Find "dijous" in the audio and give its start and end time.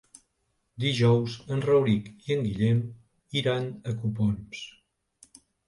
0.83-1.35